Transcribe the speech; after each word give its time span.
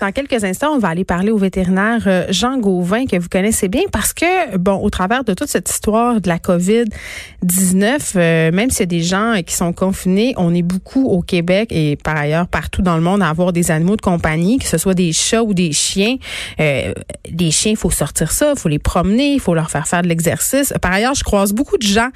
Dans 0.00 0.12
quelques 0.12 0.44
instants, 0.44 0.74
on 0.74 0.78
va 0.78 0.88
aller 0.88 1.04
parler 1.04 1.32
au 1.32 1.38
vétérinaire 1.38 2.04
euh, 2.06 2.24
Jean 2.30 2.58
Gauvin, 2.58 3.06
que 3.06 3.16
vous 3.16 3.28
connaissez 3.28 3.66
bien, 3.66 3.82
parce 3.90 4.12
que, 4.12 4.56
bon, 4.56 4.76
au 4.76 4.90
travers 4.90 5.24
de 5.24 5.34
toute 5.34 5.48
cette 5.48 5.68
histoire 5.68 6.20
de 6.20 6.28
la 6.28 6.38
COVID-19, 6.38 8.12
euh, 8.14 8.52
même 8.52 8.70
s'il 8.70 8.80
y 8.80 8.82
a 8.82 8.86
des 8.86 9.02
gens 9.02 9.40
qui 9.44 9.54
sont 9.54 9.72
confinés, 9.72 10.34
on 10.36 10.54
est 10.54 10.62
beaucoup 10.62 11.06
au 11.06 11.20
Québec 11.20 11.70
et 11.72 11.96
par 11.96 12.16
ailleurs 12.16 12.46
partout 12.46 12.80
dans 12.80 12.94
le 12.94 13.02
monde 13.02 13.22
à 13.22 13.28
avoir 13.28 13.52
des 13.52 13.72
animaux 13.72 13.96
de 13.96 14.00
compagnie, 14.00 14.58
que 14.58 14.68
ce 14.68 14.78
soit 14.78 14.94
des 14.94 15.12
chats 15.12 15.42
ou 15.42 15.52
des 15.52 15.72
chiens. 15.72 16.16
Euh, 16.60 16.92
des 17.28 17.50
chiens, 17.50 17.72
il 17.72 17.76
faut 17.76 17.90
sortir 17.90 18.30
ça, 18.30 18.52
il 18.54 18.58
faut 18.58 18.68
les 18.68 18.78
promener, 18.78 19.34
il 19.34 19.40
faut 19.40 19.54
leur 19.54 19.70
faire 19.70 19.88
faire 19.88 20.02
de 20.02 20.08
l'exercice. 20.08 20.72
Par 20.80 20.92
ailleurs, 20.92 21.14
je 21.14 21.24
croise 21.24 21.52
beaucoup 21.52 21.76
de 21.76 21.82
gens 21.82 22.10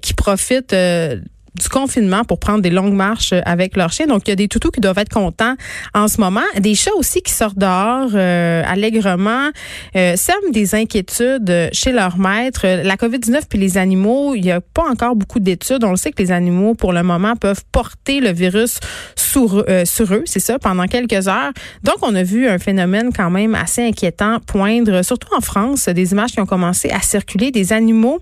qui 0.00 0.14
profitent 0.14 0.74
du 1.58 1.68
confinement 1.68 2.24
pour 2.24 2.38
prendre 2.38 2.60
des 2.60 2.70
longues 2.70 2.94
marches 2.94 3.34
avec 3.44 3.76
leurs 3.76 3.92
chiens. 3.92 4.06
Donc, 4.06 4.22
il 4.26 4.30
y 4.30 4.32
a 4.32 4.36
des 4.36 4.48
toutous 4.48 4.70
qui 4.70 4.80
doivent 4.80 4.98
être 4.98 5.12
contents 5.12 5.54
en 5.94 6.08
ce 6.08 6.20
moment. 6.20 6.42
Des 6.58 6.74
chats 6.74 6.94
aussi 6.96 7.22
qui 7.22 7.32
sortent 7.32 7.58
dehors 7.58 8.10
euh, 8.14 8.62
allègrement, 8.66 9.50
euh, 9.96 10.16
sèment 10.16 10.52
des 10.52 10.74
inquiétudes 10.74 11.70
chez 11.72 11.92
leur 11.92 12.18
maître. 12.18 12.66
La 12.66 12.96
COVID-19 12.96 13.42
puis 13.48 13.58
les 13.58 13.78
animaux, 13.78 14.34
il 14.34 14.42
n'y 14.42 14.52
a 14.52 14.60
pas 14.60 14.84
encore 14.88 15.16
beaucoup 15.16 15.40
d'études. 15.40 15.84
On 15.84 15.90
le 15.90 15.96
sait 15.96 16.12
que 16.12 16.22
les 16.22 16.32
animaux, 16.32 16.74
pour 16.74 16.92
le 16.92 17.02
moment, 17.02 17.36
peuvent 17.36 17.64
porter 17.72 18.20
le 18.20 18.32
virus 18.32 18.78
sur, 19.16 19.64
euh, 19.68 19.84
sur 19.84 20.12
eux, 20.14 20.22
c'est 20.26 20.40
ça, 20.40 20.58
pendant 20.58 20.86
quelques 20.86 21.28
heures. 21.28 21.52
Donc, 21.82 21.96
on 22.02 22.14
a 22.14 22.22
vu 22.22 22.48
un 22.48 22.58
phénomène 22.58 23.10
quand 23.14 23.30
même 23.30 23.54
assez 23.54 23.82
inquiétant 23.82 24.38
poindre, 24.46 25.02
surtout 25.02 25.34
en 25.36 25.40
France, 25.40 25.88
des 25.88 26.12
images 26.12 26.32
qui 26.32 26.40
ont 26.40 26.46
commencé 26.46 26.90
à 26.90 27.00
circuler 27.00 27.50
des 27.50 27.72
animaux 27.72 28.20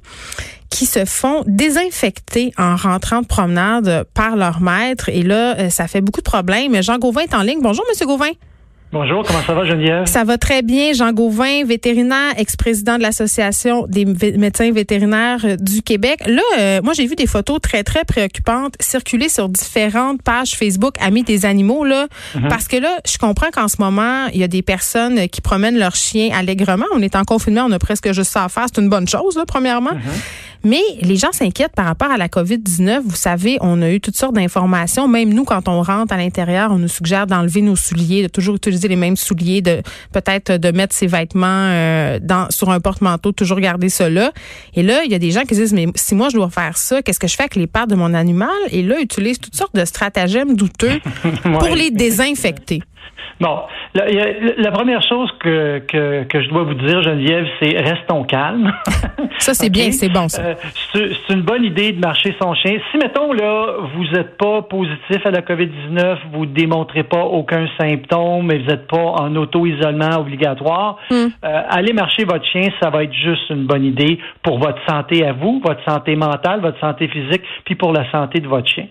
qui 0.74 0.86
se 0.86 1.04
font 1.04 1.44
désinfecter 1.46 2.52
en 2.58 2.74
rentrant 2.74 3.22
de 3.22 3.26
promenade 3.26 4.04
par 4.12 4.34
leur 4.34 4.60
maître. 4.60 5.08
Et 5.08 5.22
là, 5.22 5.56
euh, 5.56 5.70
ça 5.70 5.86
fait 5.86 6.00
beaucoup 6.00 6.20
de 6.20 6.28
problèmes. 6.28 6.82
Jean 6.82 6.98
Gauvin 6.98 7.20
est 7.20 7.34
en 7.34 7.42
ligne. 7.42 7.60
Bonjour, 7.62 7.84
Monsieur 7.88 8.06
Gauvin. 8.06 8.32
Bonjour, 8.90 9.24
comment 9.24 9.42
ça 9.44 9.54
va 9.54 9.64
Geneviève? 9.64 10.06
Ça 10.06 10.24
va 10.24 10.36
très 10.36 10.62
bien. 10.62 10.92
Jean 10.92 11.12
Gauvin, 11.12 11.64
vétérinaire, 11.64 12.32
ex-président 12.36 12.96
de 12.96 13.02
l'Association 13.02 13.86
des 13.88 14.04
médecins 14.04 14.72
vétérinaires 14.72 15.40
euh, 15.44 15.56
du 15.56 15.82
Québec. 15.82 16.20
Là, 16.26 16.42
euh, 16.58 16.80
moi, 16.82 16.92
j'ai 16.92 17.06
vu 17.06 17.14
des 17.14 17.26
photos 17.26 17.60
très, 17.60 17.84
très 17.84 18.04
préoccupantes 18.04 18.74
circuler 18.80 19.28
sur 19.28 19.48
différentes 19.48 20.22
pages 20.22 20.56
Facebook 20.56 20.94
Amis 21.00 21.22
des 21.22 21.44
animaux, 21.44 21.84
là, 21.84 22.08
mhm. 22.34 22.48
parce 22.48 22.66
que 22.66 22.76
là, 22.76 22.98
je 23.06 23.16
comprends 23.18 23.50
qu'en 23.52 23.68
ce 23.68 23.76
moment, 23.78 24.26
il 24.32 24.40
y 24.40 24.44
a 24.44 24.48
des 24.48 24.62
personnes 24.62 25.28
qui 25.28 25.40
promènent 25.40 25.78
leurs 25.78 25.96
chiens 25.96 26.30
allègrement. 26.32 26.86
On 26.94 27.02
est 27.02 27.14
en 27.14 27.24
confinement, 27.24 27.64
on 27.68 27.72
a 27.72 27.78
presque 27.78 28.12
juste 28.12 28.32
ça 28.32 28.44
à 28.44 28.48
faire. 28.48 28.66
C'est 28.72 28.80
une 28.80 28.88
bonne 28.88 29.08
chose, 29.08 29.36
là, 29.36 29.44
premièrement. 29.46 29.94
Mhm. 29.94 30.00
Mais 30.64 30.80
les 31.02 31.16
gens 31.16 31.32
s'inquiètent 31.32 31.74
par 31.74 31.84
rapport 31.84 32.10
à 32.10 32.16
la 32.16 32.28
COVID-19. 32.28 33.02
Vous 33.04 33.16
savez, 33.16 33.58
on 33.60 33.82
a 33.82 33.90
eu 33.90 34.00
toutes 34.00 34.16
sortes 34.16 34.34
d'informations. 34.34 35.06
Même 35.08 35.32
nous, 35.32 35.44
quand 35.44 35.68
on 35.68 35.82
rentre 35.82 36.14
à 36.14 36.16
l'intérieur, 36.16 36.70
on 36.72 36.78
nous 36.78 36.88
suggère 36.88 37.26
d'enlever 37.26 37.60
nos 37.60 37.76
souliers, 37.76 38.22
de 38.22 38.28
toujours 38.28 38.56
utiliser 38.56 38.88
les 38.88 38.96
mêmes 38.96 39.16
souliers, 39.16 39.60
de 39.60 39.82
peut-être 40.12 40.52
de 40.52 40.70
mettre 40.70 40.94
ses 40.94 41.06
vêtements 41.06 41.46
euh, 41.46 42.18
dans, 42.20 42.50
sur 42.50 42.70
un 42.70 42.80
porte-manteau, 42.80 43.32
toujours 43.32 43.60
garder 43.60 43.90
cela. 43.90 44.32
Et 44.74 44.82
là, 44.82 45.04
il 45.04 45.10
y 45.10 45.14
a 45.14 45.18
des 45.18 45.30
gens 45.30 45.42
qui 45.42 45.54
disent, 45.54 45.74
mais 45.74 45.86
si 45.94 46.14
moi 46.14 46.30
je 46.30 46.36
dois 46.36 46.50
faire 46.50 46.78
ça, 46.78 47.02
qu'est-ce 47.02 47.20
que 47.20 47.28
je 47.28 47.36
fais 47.36 47.42
avec 47.42 47.56
les 47.56 47.66
pattes 47.66 47.90
de 47.90 47.94
mon 47.94 48.14
animal? 48.14 48.48
Et 48.70 48.82
là, 48.82 48.96
ils 48.98 49.04
utilisent 49.04 49.38
toutes 49.38 49.56
sortes 49.56 49.74
de 49.74 49.84
stratagèmes 49.84 50.56
douteux 50.56 51.00
pour 51.42 51.74
les 51.74 51.90
désinfecter. 51.90 52.80
Bon, 53.40 53.62
la, 53.94 54.04
la, 54.56 54.70
première 54.70 55.02
chose 55.02 55.30
que, 55.40 55.80
que, 55.88 56.24
que, 56.24 56.42
je 56.42 56.48
dois 56.48 56.62
vous 56.62 56.74
dire, 56.74 57.02
Geneviève, 57.02 57.46
c'est 57.60 57.76
restons 57.78 58.24
calmes. 58.24 58.72
ça, 59.38 59.54
c'est 59.54 59.70
bien, 59.70 59.90
c'est 59.90 60.08
bon, 60.08 60.28
ça. 60.28 60.42
Euh, 60.42 60.54
c'est 60.92 61.34
une 61.34 61.42
bonne 61.42 61.64
idée 61.64 61.92
de 61.92 62.00
marcher 62.00 62.34
son 62.40 62.54
chien. 62.54 62.78
Si, 62.90 62.98
mettons, 62.98 63.32
là, 63.32 63.76
vous 63.94 64.04
n'êtes 64.16 64.36
pas 64.36 64.62
positif 64.62 65.24
à 65.24 65.30
la 65.30 65.40
COVID-19, 65.40 66.18
vous 66.32 66.46
ne 66.46 66.52
démontrez 66.52 67.02
pas 67.02 67.24
aucun 67.24 67.66
symptôme 67.78 68.50
et 68.52 68.58
vous 68.58 68.66
n'êtes 68.66 68.86
pas 68.86 69.14
en 69.20 69.34
auto-isolement 69.34 70.18
obligatoire, 70.20 70.98
hmm. 71.10 71.14
euh, 71.14 71.62
allez 71.68 71.92
marcher 71.92 72.24
votre 72.24 72.44
chien, 72.46 72.68
ça 72.80 72.90
va 72.90 73.02
être 73.04 73.14
juste 73.14 73.50
une 73.50 73.66
bonne 73.66 73.84
idée 73.84 74.18
pour 74.42 74.58
votre 74.58 74.78
santé 74.88 75.26
à 75.26 75.32
vous, 75.32 75.60
votre 75.64 75.82
santé 75.84 76.14
mentale, 76.14 76.60
votre 76.60 76.78
santé 76.78 77.08
physique, 77.08 77.42
puis 77.64 77.74
pour 77.74 77.92
la 77.92 78.08
santé 78.10 78.40
de 78.40 78.48
votre 78.48 78.68
chien. 78.68 78.86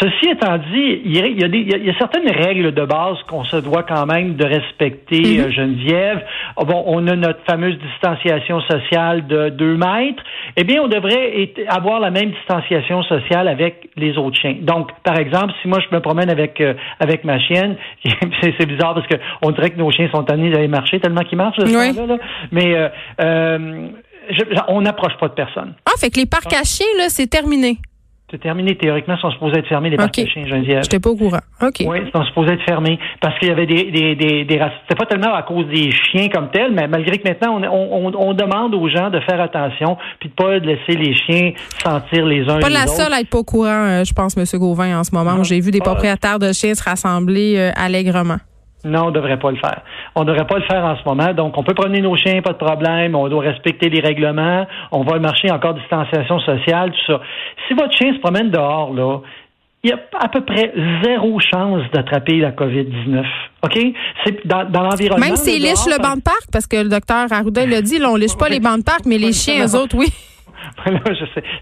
Ceci 0.00 0.30
étant 0.30 0.58
dit, 0.58 1.00
il 1.04 1.16
y 1.16 1.20
a, 1.20 1.26
il 1.26 1.86
y 1.86 1.90
a 1.90 1.98
certaines 1.98 2.30
règles 2.30 2.72
de 2.72 2.84
base 2.84 3.16
qu'on 3.28 3.44
se 3.44 3.56
doit 3.56 3.67
quand 3.86 4.06
même 4.06 4.34
de 4.34 4.44
respecter, 4.44 5.38
mhm. 5.38 5.44
euh, 5.44 5.50
Geneviève. 5.50 6.24
Ah, 6.56 6.64
bon, 6.64 6.82
on 6.86 7.06
a 7.06 7.16
notre 7.16 7.40
fameuse 7.48 7.78
distanciation 7.78 8.60
sociale 8.62 9.26
de 9.26 9.50
2 9.50 9.76
mètres. 9.76 10.22
Eh 10.56 10.64
bien, 10.64 10.82
on 10.82 10.88
devrait 10.88 11.52
avoir 11.68 12.00
la 12.00 12.10
même 12.10 12.30
distanciation 12.30 13.02
sociale 13.04 13.48
avec 13.48 13.90
les 13.96 14.16
autres 14.16 14.40
chiens. 14.40 14.56
Donc, 14.60 14.90
par 15.02 15.18
exemple, 15.18 15.52
si 15.62 15.68
moi 15.68 15.78
je 15.80 15.94
me 15.94 16.00
promène 16.00 16.30
avec 16.30 16.60
euh, 16.60 16.74
avec 17.00 17.24
ma 17.24 17.38
chienne, 17.38 17.76
c'est 18.42 18.66
bizarre 18.66 18.94
parce 18.94 19.06
que 19.06 19.16
on 19.42 19.50
dirait 19.50 19.70
que 19.70 19.78
nos 19.78 19.90
chiens 19.90 20.08
sont 20.10 20.28
amenés 20.30 20.50
d'aller 20.50 20.68
marcher 20.68 21.00
tellement 21.00 21.22
qu'ils 21.22 21.38
marchent. 21.38 21.58
là, 21.58 21.92
Mais 22.52 22.74
euh, 23.20 23.88
on 24.68 24.80
n'approche 24.80 25.16
pas 25.18 25.28
de 25.28 25.34
personne. 25.34 25.74
Ah, 25.86 25.92
fait 25.98 26.10
que 26.10 26.18
les 26.18 26.26
parcs 26.26 26.52
à 26.52 26.64
chiens, 26.64 26.86
là, 26.98 27.08
c'est 27.08 27.26
terminé. 27.26 27.78
C'est 28.30 28.40
terminé. 28.40 28.76
Théoriquement, 28.76 29.14
ils 29.16 29.20
sont 29.20 29.30
supposés 29.30 29.58
être 29.58 29.68
fermés, 29.68 29.88
les 29.88 29.96
parcs 29.96 30.10
okay. 30.10 30.28
chiens, 30.28 30.46
Geneviève. 30.46 30.82
J'étais 30.82 31.00
pas 31.00 31.10
au 31.10 31.16
courant. 31.16 31.40
OK. 31.62 31.76
Oui, 31.86 31.98
ils 32.04 32.10
sont 32.14 32.24
supposés 32.26 32.52
être 32.52 32.64
fermés 32.64 32.98
parce 33.22 33.38
qu'il 33.38 33.48
y 33.48 33.50
avait 33.50 33.66
des, 33.66 33.90
des, 33.90 34.14
des, 34.16 34.44
des 34.44 34.60
C'était 34.82 34.98
pas 34.98 35.06
tellement 35.06 35.34
à 35.34 35.42
cause 35.42 35.66
des 35.68 35.90
chiens 35.90 36.28
comme 36.28 36.50
tels, 36.50 36.72
mais 36.72 36.86
malgré 36.88 37.18
que 37.18 37.26
maintenant, 37.26 37.58
on, 37.58 38.06
on, 38.06 38.14
on 38.14 38.34
demande 38.34 38.74
aux 38.74 38.88
gens 38.88 39.08
de 39.08 39.20
faire 39.20 39.40
attention 39.40 39.96
puis 40.20 40.28
de 40.28 40.34
pas 40.34 40.58
laisser 40.58 40.92
les 40.92 41.14
chiens 41.14 41.52
sentir 41.82 42.26
les 42.26 42.42
uns 42.42 42.60
pas 42.60 42.68
les 42.68 42.74
autres. 42.74 42.74
Pas 42.74 42.80
la 42.80 42.86
seule 42.86 43.12
à 43.12 43.20
être 43.20 43.30
pas 43.30 43.38
au 43.38 43.44
courant, 43.44 43.68
euh, 43.68 44.04
je 44.04 44.12
pense, 44.12 44.36
M. 44.36 44.44
Gauvin, 44.58 44.98
en 44.98 45.04
ce 45.04 45.14
moment. 45.14 45.42
J'ai 45.42 45.60
vu 45.60 45.70
des 45.70 45.80
propriétaires 45.80 46.38
de 46.38 46.52
chiens 46.52 46.74
se 46.74 46.82
rassembler 46.82 47.54
euh, 47.56 47.70
allègrement. 47.76 48.36
Non, 48.84 49.04
on 49.04 49.06
ne 49.06 49.12
devrait 49.12 49.38
pas 49.38 49.50
le 49.50 49.56
faire. 49.56 49.82
On 50.14 50.20
ne 50.22 50.26
devrait 50.26 50.46
pas 50.46 50.58
le 50.58 50.64
faire 50.64 50.84
en 50.84 50.96
ce 50.96 51.02
moment. 51.04 51.32
Donc, 51.34 51.58
on 51.58 51.64
peut 51.64 51.74
promener 51.74 52.00
nos 52.00 52.16
chiens, 52.16 52.40
pas 52.42 52.52
de 52.52 52.58
problème. 52.58 53.14
On 53.14 53.28
doit 53.28 53.42
respecter 53.42 53.90
les 53.90 54.00
règlements. 54.00 54.66
On 54.92 55.02
va 55.02 55.18
marcher 55.18 55.50
encore 55.50 55.74
distanciation 55.74 56.38
sociale, 56.40 56.92
tout 56.92 57.12
ça. 57.12 57.20
Si 57.66 57.74
votre 57.74 57.92
chien 57.96 58.14
se 58.14 58.20
promène 58.20 58.50
dehors, 58.50 58.94
là, 58.94 59.18
il 59.84 59.90
y 59.90 59.92
a 59.92 59.98
à 60.20 60.28
peu 60.28 60.44
près 60.44 60.72
zéro 61.04 61.38
chance 61.40 61.82
d'attraper 61.92 62.38
la 62.38 62.50
COVID-19. 62.50 63.24
OK? 63.64 63.78
C'est 64.24 64.46
dans, 64.46 64.64
l'environnement. 64.72 65.26
Même 65.26 65.36
s'il 65.36 65.62
liche 65.62 65.86
le 65.86 66.00
banc 66.02 66.16
de 66.16 66.22
parc, 66.22 66.46
parce 66.52 66.66
que 66.66 66.76
le 66.76 66.88
docteur 66.88 67.26
Arruda 67.30 67.66
l'a 67.66 67.82
dit, 67.82 67.98
là, 67.98 68.10
on 68.10 68.16
liche 68.16 68.36
pas 68.36 68.48
les 68.48 68.60
bancs 68.60 68.78
de 68.78 68.84
parc, 68.84 69.06
mais 69.06 69.18
les 69.18 69.32
chiens, 69.32 69.66
eux 69.66 69.76
autres, 69.76 69.96
oui. 69.96 70.08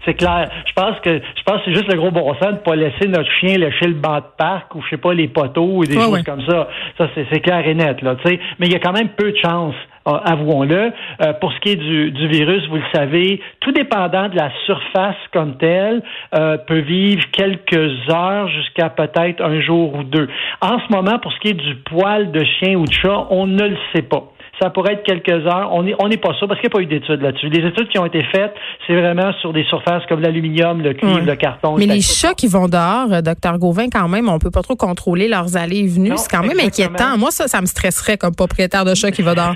c'est 0.05 0.13
clair. 0.13 0.49
Je 0.65 0.73
pense 0.73 0.99
que 0.99 1.17
je 1.17 1.43
pense 1.43 1.57
que 1.57 1.61
c'est 1.65 1.73
juste 1.73 1.91
le 1.91 1.97
gros 1.97 2.11
bon 2.11 2.33
sens 2.35 2.53
de 2.53 2.57
pas 2.57 2.75
laisser 2.75 3.07
notre 3.07 3.31
chien 3.39 3.57
lécher 3.57 3.87
le 3.87 3.93
banc 3.93 4.17
de 4.17 4.35
parc 4.37 4.75
ou 4.75 4.81
je 4.83 4.89
sais 4.89 4.97
pas 4.97 5.13
les 5.13 5.27
poteaux 5.27 5.77
ou 5.77 5.83
des 5.83 5.95
choses 5.95 6.23
comme 6.23 6.45
ça. 6.47 6.67
Ça 6.97 7.09
c'est 7.15 7.39
clair 7.39 7.67
et 7.67 7.73
net 7.73 8.01
là. 8.01 8.15
sais. 8.25 8.39
Mais 8.59 8.67
il 8.67 8.73
y 8.73 8.75
a 8.75 8.79
quand 8.79 8.93
même 8.93 9.09
peu 9.09 9.31
de 9.31 9.37
chance 9.37 9.75
euh, 10.07 10.11
avouons-le. 10.23 10.91
Euh, 11.21 11.33
pour 11.41 11.51
ce 11.51 11.59
qui 11.59 11.69
est 11.71 11.75
du, 11.75 12.11
du, 12.11 12.27
virus, 12.27 12.65
vous 12.69 12.77
le 12.77 12.83
savez, 12.93 13.41
tout 13.59 13.71
dépendant 13.73 14.29
de 14.29 14.37
la 14.37 14.51
surface 14.65 15.17
comme 15.33 15.57
telle, 15.57 16.01
euh, 16.33 16.57
peut 16.57 16.79
vivre 16.79 17.23
quelques 17.31 18.09
heures 18.09 18.47
jusqu'à 18.47 18.89
peut-être 18.89 19.43
un 19.43 19.59
jour 19.59 19.95
ou 19.95 20.03
deux. 20.03 20.29
En 20.61 20.79
ce 20.79 20.95
moment, 20.95 21.19
pour 21.19 21.33
ce 21.33 21.39
qui 21.39 21.49
est 21.49 21.53
du 21.53 21.75
poil 21.75 22.31
de 22.31 22.43
chien 22.43 22.75
ou 22.75 22.85
de 22.85 22.93
chat, 22.93 23.27
on 23.31 23.47
ne 23.47 23.63
le 23.67 23.77
sait 23.93 24.03
pas 24.03 24.31
ça 24.59 24.69
pourrait 24.69 24.93
être 24.93 25.03
quelques 25.03 25.45
heures. 25.45 25.69
On 25.71 25.83
n'est 25.83 25.95
on 25.99 26.09
pas 26.09 26.33
sûr 26.33 26.47
parce 26.47 26.59
qu'il 26.59 26.69
n'y 26.69 26.73
a 26.73 26.77
pas 26.77 26.81
eu 26.81 26.85
d'études 26.85 27.21
là-dessus. 27.21 27.49
Les 27.49 27.67
études 27.67 27.89
qui 27.89 27.99
ont 27.99 28.05
été 28.05 28.23
faites, 28.23 28.53
c'est 28.85 28.99
vraiment 28.99 29.31
sur 29.41 29.53
des 29.53 29.63
surfaces 29.65 30.03
comme 30.07 30.21
l'aluminium, 30.21 30.81
le 30.81 30.93
cuivre, 30.93 31.19
le 31.19 31.35
carton. 31.35 31.75
Mais 31.77 31.85
les 31.85 32.01
chats 32.01 32.33
qui 32.33 32.47
vont 32.47 32.67
dehors, 32.67 33.11
euh, 33.11 33.21
docteur 33.21 33.57
Gauvin, 33.59 33.89
quand 33.89 34.07
même, 34.07 34.29
on 34.29 34.39
peut 34.39 34.51
pas 34.51 34.63
trop 34.63 34.75
contrôler 34.75 35.27
leurs 35.27 35.57
allées 35.57 35.79
et 35.79 35.87
venues. 35.87 36.13
C'est 36.17 36.29
quand 36.29 36.43
même 36.43 36.59
inquiétant. 36.59 37.17
Moi, 37.17 37.31
ça, 37.31 37.47
ça 37.47 37.61
me 37.61 37.65
stresserait 37.65 38.17
comme 38.17 38.35
propriétaire 38.35 38.85
de 38.85 38.95
chat 38.95 39.11
qui 39.11 39.21
va 39.21 39.35
dehors. 39.35 39.55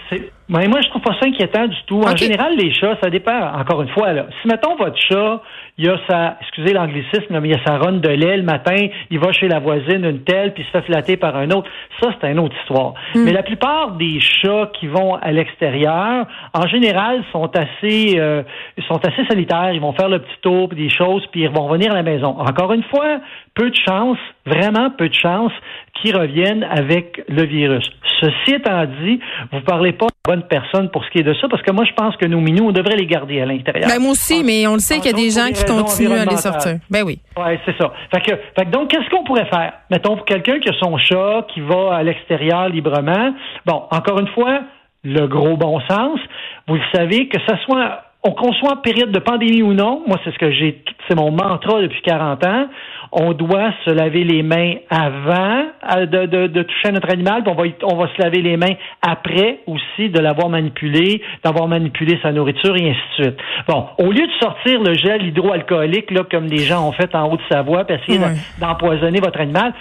Mais 0.51 0.67
moi, 0.67 0.81
je 0.81 0.89
trouve 0.89 1.01
pas 1.01 1.15
ça 1.17 1.27
inquiétant 1.27 1.65
du 1.65 1.77
tout. 1.85 2.01
En 2.01 2.15
général, 2.15 2.57
les 2.57 2.73
chats, 2.73 2.97
ça 3.01 3.09
dépend, 3.09 3.39
encore 3.57 3.81
une 3.83 3.89
fois, 3.89 4.11
là. 4.11 4.25
Si, 4.41 4.47
mettons, 4.49 4.75
votre 4.75 4.97
chat, 4.97 5.41
il 5.77 5.89
a 5.89 5.97
sa, 6.09 6.37
excusez 6.41 6.73
l'anglicisme, 6.73 7.39
mais 7.39 7.47
il 7.47 7.55
a 7.55 7.63
sa 7.65 7.77
ronde 7.77 8.01
de 8.01 8.09
lait 8.09 8.35
le 8.35 8.43
matin, 8.43 8.75
il 9.09 9.17
va 9.17 9.31
chez 9.31 9.47
la 9.47 9.59
voisine, 9.59 10.03
une 10.03 10.23
telle, 10.23 10.53
puis 10.53 10.63
il 10.63 10.65
se 10.65 10.71
fait 10.71 10.81
flatter 10.81 11.15
par 11.15 11.37
un 11.37 11.49
autre. 11.51 11.69
Ça, 12.01 12.09
c'est 12.19 12.29
une 12.29 12.39
autre 12.39 12.55
histoire. 12.61 12.95
Hmm. 13.15 13.23
Mais 13.23 13.31
la 13.31 13.43
plupart 13.43 13.91
des 13.91 14.19
chats 14.19 14.69
qui 14.77 14.87
vont 14.87 15.15
à 15.15 15.31
l'extérieur, 15.31 16.27
en 16.53 16.67
général, 16.67 17.23
sont 17.31 17.49
assez, 17.55 18.19
euh, 18.19 18.43
sont 18.89 18.99
assez 19.07 19.25
solitaires. 19.29 19.71
Ils 19.71 19.79
vont 19.79 19.93
faire 19.93 20.09
le 20.09 20.19
petit 20.19 20.37
tour, 20.41 20.67
puis 20.67 20.83
des 20.83 20.93
choses, 20.93 21.25
puis 21.31 21.43
ils 21.43 21.49
vont 21.49 21.67
revenir 21.67 21.91
à 21.91 21.95
la 21.95 22.03
maison. 22.03 22.37
Encore 22.37 22.73
une 22.73 22.83
fois, 22.83 23.21
peu 23.53 23.69
de 23.69 23.75
chance, 23.75 24.17
vraiment 24.45 24.89
peu 24.91 25.09
de 25.09 25.13
chance 25.13 25.51
qu'ils 25.95 26.15
reviennent 26.15 26.63
avec 26.63 27.23
le 27.27 27.43
virus. 27.43 27.89
Ceci 28.19 28.55
étant 28.55 28.85
dit, 28.85 29.19
vous 29.51 29.61
parlez 29.61 29.93
pas 29.93 30.05
de 30.05 30.11
bonne 30.25 30.43
personne 30.47 30.89
pour 30.89 31.03
ce 31.03 31.09
qui 31.09 31.19
est 31.19 31.23
de 31.23 31.33
ça, 31.33 31.47
parce 31.49 31.61
que 31.61 31.71
moi, 31.71 31.83
je 31.85 31.93
pense 31.93 32.15
que 32.17 32.25
nos 32.25 32.39
minous, 32.39 32.67
on 32.69 32.71
devrait 32.71 32.95
les 32.95 33.07
garder 33.07 33.41
à 33.41 33.45
l'intérieur. 33.45 33.89
Ben, 33.89 33.99
moi 33.99 34.11
aussi, 34.11 34.43
mais 34.43 34.67
on 34.67 34.73
le 34.73 34.79
sait 34.79 34.99
qu'il 34.99 35.11
y 35.11 35.13
a 35.13 35.17
des 35.17 35.31
gens 35.31 35.47
qui 35.47 35.65
continuent 35.65 36.19
à 36.19 36.25
les 36.25 36.37
sortir. 36.37 36.77
Ben 36.89 37.03
oui. 37.03 37.19
Oui, 37.37 37.59
c'est 37.65 37.77
ça. 37.77 37.91
Fait 38.13 38.21
que, 38.21 38.35
fait 38.55 38.65
que 38.65 38.69
donc, 38.69 38.89
qu'est-ce 38.89 39.09
qu'on 39.09 39.23
pourrait 39.23 39.49
faire? 39.49 39.73
Mettons, 39.89 40.15
pour 40.15 40.25
quelqu'un 40.25 40.59
qui 40.59 40.69
a 40.69 40.73
son 40.79 40.97
chat, 40.97 41.45
qui 41.53 41.61
va 41.61 41.95
à 41.95 42.03
l'extérieur 42.03 42.69
librement, 42.69 43.33
bon, 43.65 43.83
encore 43.91 44.19
une 44.19 44.29
fois, 44.29 44.61
le 45.03 45.27
gros 45.27 45.57
bon 45.57 45.79
sens, 45.89 46.19
vous 46.67 46.75
le 46.75 46.81
savez, 46.93 47.27
que 47.27 47.39
ce 47.47 47.55
soit 47.65 48.03
soit 48.23 48.73
en 48.73 48.77
période 48.77 49.11
de 49.11 49.19
pandémie 49.19 49.63
ou 49.63 49.73
non, 49.73 50.03
moi 50.07 50.19
c'est 50.23 50.31
ce 50.31 50.37
que 50.37 50.51
j'ai, 50.51 50.83
c'est 51.07 51.15
mon 51.15 51.31
mantra 51.31 51.81
depuis 51.81 52.01
40 52.01 52.45
ans. 52.45 52.67
On 53.13 53.33
doit 53.33 53.73
se 53.83 53.89
laver 53.91 54.23
les 54.23 54.41
mains 54.41 54.75
avant 54.89 55.65
euh, 55.97 56.05
de, 56.05 56.27
de, 56.27 56.47
de 56.47 56.63
toucher 56.63 56.93
notre 56.93 57.11
animal, 57.11 57.43
puis 57.43 57.51
on 57.51 57.61
va, 57.61 57.67
on 57.93 57.97
va 57.97 58.07
se 58.15 58.21
laver 58.21 58.41
les 58.41 58.55
mains 58.55 58.75
après 59.01 59.59
aussi 59.67 60.09
de 60.09 60.19
l'avoir 60.19 60.47
manipulé, 60.49 61.21
d'avoir 61.43 61.67
manipulé 61.67 62.19
sa 62.21 62.31
nourriture 62.31 62.75
et 62.77 62.91
ainsi 62.91 62.99
de 63.17 63.23
suite. 63.23 63.37
Bon, 63.67 63.87
au 63.97 64.11
lieu 64.11 64.25
de 64.25 64.33
sortir 64.39 64.81
le 64.81 64.93
gel 64.93 65.25
hydroalcoolique 65.25 66.11
là 66.11 66.21
comme 66.29 66.47
des 66.47 66.59
gens 66.59 66.87
ont 66.87 66.93
fait 66.93 67.13
en 67.15 67.29
Haute-Savoie, 67.31 67.85
puis 67.85 67.97
essayer 67.97 68.19
d'empoisonner 68.59 69.19
votre 69.19 69.41
animal, 69.41 69.73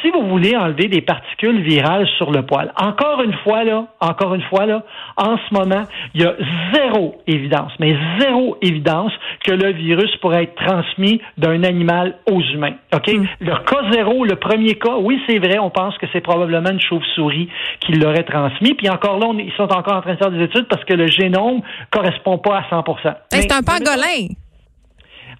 si 0.00 0.10
vous 0.10 0.26
voulez 0.28 0.56
enlever 0.56 0.88
des 0.88 1.00
particules 1.00 1.60
virales 1.62 2.06
sur 2.18 2.30
le 2.30 2.44
poil, 2.44 2.72
encore 2.76 3.22
une 3.22 3.34
fois, 3.44 3.64
là, 3.64 3.86
encore 4.00 4.34
une 4.34 4.42
fois, 4.42 4.66
là, 4.66 4.82
en 5.16 5.36
ce 5.36 5.54
moment, 5.54 5.84
il 6.14 6.22
y 6.22 6.24
a 6.24 6.34
zéro 6.72 7.16
évidence, 7.26 7.72
mais 7.78 7.96
zéro 8.18 8.56
évidence 8.62 9.12
que 9.44 9.52
le 9.52 9.72
virus 9.72 10.14
pourrait 10.16 10.44
être 10.44 10.54
transmis 10.54 11.20
d'un 11.38 11.62
animal 11.62 12.16
aux 12.30 12.40
humains. 12.40 12.74
OK? 12.94 13.12
Mm. 13.12 13.26
Le 13.40 13.54
cas 13.64 13.92
zéro, 13.92 14.24
le 14.24 14.36
premier 14.36 14.74
cas, 14.74 14.96
oui, 14.98 15.20
c'est 15.28 15.38
vrai, 15.38 15.58
on 15.58 15.70
pense 15.70 15.96
que 15.98 16.06
c'est 16.12 16.20
probablement 16.20 16.70
une 16.70 16.80
chauve-souris 16.80 17.48
qui 17.80 17.92
l'aurait 17.92 18.24
transmis. 18.24 18.74
Puis 18.74 18.88
encore 18.88 19.18
là, 19.18 19.28
ils 19.38 19.52
sont 19.56 19.72
encore 19.72 19.96
en 19.96 20.02
train 20.02 20.14
de 20.14 20.18
faire 20.18 20.30
des 20.30 20.44
études 20.44 20.66
parce 20.68 20.84
que 20.84 20.94
le 20.94 21.06
génome 21.06 21.62
correspond 21.90 22.38
pas 22.38 22.58
à 22.58 22.62
100% 22.62 23.14
C'est 23.30 23.52
un 23.52 23.62
pangolin. 23.62 24.28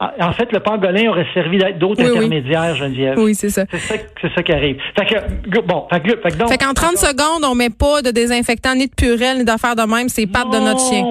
Ah, 0.05 0.15
en 0.21 0.33
fait, 0.33 0.51
le 0.51 0.59
pangolin 0.59 1.11
aurait 1.11 1.29
servi 1.33 1.59
d'autres 1.79 2.03
intermédiaires, 2.03 2.75
Geneviève. 2.75 3.17
Oui, 3.19 3.37
c'est 3.37 3.51
ça. 3.51 3.67
C'est 3.71 4.35
ça, 4.35 4.43
qui 4.43 4.53
arrive. 4.53 4.77
Fait 4.99 5.07
que, 5.07 5.61
bon, 5.61 5.87
fait 5.93 6.01
que, 6.01 6.21
fait, 6.21 6.37
donc, 6.37 6.49
fait 6.49 6.59
qu'en 6.59 6.75
30 6.75 6.97
secondes, 6.97 7.45
on 7.45 7.55
met 7.55 7.71
pas 7.71 8.03
de 8.03 8.11
désinfectant, 8.11 8.75
ni 8.75 8.89
de 8.89 8.95
purelle, 8.95 9.39
ni 9.39 9.45
d'affaires 9.45 9.77
de 9.77 9.83
même, 9.83 10.09
c'est 10.09 10.27
pattes 10.27 10.51
de 10.51 10.59
notre 10.59 10.81
chien. 10.81 11.05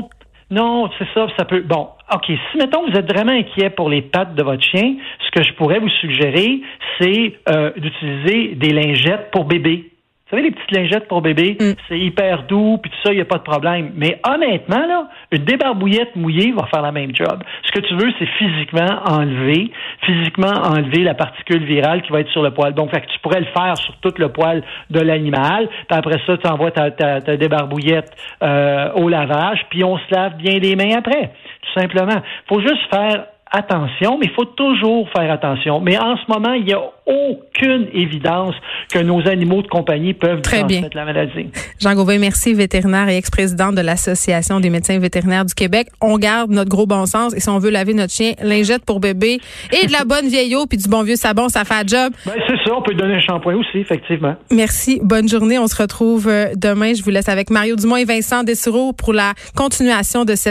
Non, 0.50 0.90
c'est 1.00 1.08
ça, 1.14 1.28
ça 1.38 1.46
peut. 1.46 1.62
Bon, 1.62 1.88
OK. 2.14 2.26
Si, 2.28 2.58
mettons, 2.58 2.86
vous 2.86 2.98
êtes 2.98 3.10
vraiment 3.10 3.32
inquiet 3.32 3.70
pour 3.70 3.90
les 3.90 4.02
pattes 4.02 4.36
de 4.36 4.44
votre 4.44 4.62
chien, 4.62 4.96
ce 5.26 5.32
que 5.32 5.48
je 5.48 5.54
pourrais 5.54 5.80
vous 5.80 5.90
suggérer, 6.02 6.60
c'est 7.00 7.40
euh, 7.48 7.72
d'utiliser 7.78 8.56
des 8.56 8.74
lingettes 8.74 9.32
pour 9.32 9.46
bébé. 9.46 9.91
Vous 10.32 10.38
savez, 10.38 10.48
les 10.48 10.56
petites 10.56 10.72
lingettes 10.72 11.10
pour 11.10 11.22
bébé, 11.22 11.58
mm. 11.60 11.74
c'est 11.90 12.00
hyper 12.00 12.44
doux, 12.44 12.78
puis 12.82 12.90
tout 12.90 12.98
ça, 13.04 13.12
il 13.12 13.18
n'y 13.18 13.22
a 13.22 13.26
pas 13.26 13.38
de 13.38 13.44
problème. 13.44 13.92
Mais 13.96 14.22
honnêtement, 14.26 14.88
là, 14.88 15.10
une 15.30 15.44
débarbouillette 15.44 16.16
mouillée 16.16 16.54
va 16.54 16.68
faire 16.68 16.82
la 16.82 16.94
même 16.94 17.14
job. 17.14 17.44
Ce 17.64 17.72
que 17.74 17.86
tu 17.86 17.94
veux, 17.96 18.14
c'est 18.18 18.28
physiquement 18.38 19.02
enlever, 19.10 19.72
physiquement 20.06 20.54
enlever 20.64 21.04
la 21.04 21.16
particule 21.16 21.66
virale 21.66 22.02
qui 22.04 22.14
va 22.14 22.22
être 22.22 22.30
sur 22.30 22.44
le 22.44 22.52
poil. 22.52 22.74
Donc, 22.74 22.92
fait 22.92 23.02
que 23.02 23.08
tu 23.08 23.20
pourrais 23.20 23.42
le 23.42 23.48
faire 23.48 23.78
sur 23.78 23.94
tout 23.98 24.14
le 24.18 24.30
poil 24.30 24.64
de 24.90 25.02
l'animal. 25.02 25.68
Puis 25.68 25.98
après 25.98 26.22
ça, 26.26 26.38
tu 26.38 26.48
envoies 26.48 26.72
ta, 26.72 26.92
ta, 26.92 27.20
débarbouillette 27.36 28.16
euh, 28.42 28.94
au 28.94 29.10
lavage, 29.10 29.66
puis 29.70 29.84
on 29.84 29.98
se 29.98 30.16
lave 30.16 30.38
bien 30.38 30.60
les 30.60 30.78
mains 30.78 30.96
après, 30.98 31.34
tout 31.62 31.80
simplement. 31.80 32.22
faut 32.48 32.62
juste 32.62 32.88
faire 32.90 33.26
attention, 33.52 34.18
mais 34.18 34.28
il 34.28 34.34
faut 34.34 34.46
toujours 34.46 35.10
faire 35.12 35.32
attention. 35.32 35.82
Mais 35.82 35.98
en 35.98 36.16
ce 36.16 36.32
moment, 36.32 36.54
il 36.54 36.66
n'y 36.66 36.74
a 36.74 36.82
aucune 37.06 37.88
évidence 37.94 38.56
que 38.92 39.00
nos 39.00 39.28
animaux 39.28 39.62
de 39.62 39.68
compagnie 39.68 40.14
peuvent 40.14 40.42
Très 40.42 40.60
transmettre 40.60 40.96
la 40.96 41.06
maladie. 41.06 41.50
Jean 41.80 41.94
Gauvin, 41.96 42.18
merci, 42.20 42.54
vétérinaire 42.54 43.10
et 43.10 43.18
ex-président 43.18 43.72
de 43.72 43.82
l'Association 43.82 44.60
des 44.60 44.70
médecins 44.70 44.98
vétérinaires 45.00 45.46
du 45.46 45.54
Québec. 45.54 45.88
On 46.00 46.18
garde 46.18 46.52
notre 46.52 46.70
gros 46.70 46.86
bon 46.86 47.06
sens 47.06 47.36
et 47.36 47.40
si 47.40 47.50
on 47.50 47.60
veut 47.60 47.70
laver 47.70 47.94
notre 47.94 48.14
chien, 48.14 48.34
lingette 48.42 48.86
pour 48.86 49.00
bébé 49.00 49.40
et 49.72 49.88
de 49.88 49.92
la 49.92 50.06
bonne 50.06 50.28
vieille 50.28 50.56
eau 50.56 50.66
puis 50.66 50.78
du 50.78 50.88
bon 50.88 51.04
vieux 51.04 51.16
sabon, 51.16 51.50
ça 51.50 51.66
fait 51.66 51.74
un 51.74 51.88
job. 51.88 52.14
Ben, 52.26 52.34
c'est 52.48 52.58
ça, 52.64 52.76
on 52.76 52.82
peut 52.82 52.94
donner 52.94 53.16
un 53.16 53.22
shampoing 53.22 53.56
aussi, 53.56 53.80
effectivement. 53.80 54.36
Merci, 54.52 55.00
bonne 55.04 55.28
journée. 55.28 55.60
On 55.60 55.68
se 55.68 55.82
retrouve 55.82 56.28
euh, 56.28 56.48
demain. 56.56 56.94
Je 56.94 57.04
vous 57.04 57.10
laisse 57.10 57.30
avec 57.30 57.50
Mario 57.50 57.76
Dumont 57.76 57.98
et 57.98 58.06
Vincent 58.06 58.44
Dessureau 58.44 58.94
pour 58.94 59.14
la 59.14 59.34
continuation 59.56 60.24
de 60.24 60.36
cette 60.36 60.42